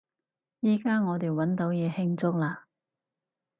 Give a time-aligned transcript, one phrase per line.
[0.61, 2.63] 依加我哋搵到嘢慶祝喇！